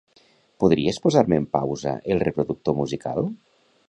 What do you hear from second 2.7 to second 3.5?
musical?